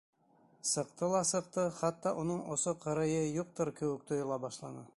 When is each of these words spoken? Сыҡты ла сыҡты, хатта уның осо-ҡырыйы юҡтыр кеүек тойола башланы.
Сыҡты 0.69 1.09
ла 1.15 1.19
сыҡты, 1.31 1.65
хатта 1.81 2.13
уның 2.21 2.39
осо-ҡырыйы 2.55 3.21
юҡтыр 3.37 3.73
кеүек 3.81 4.09
тойола 4.13 4.39
башланы. 4.47 4.87